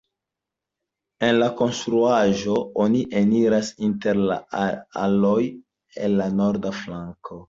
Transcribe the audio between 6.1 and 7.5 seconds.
la norda flanko.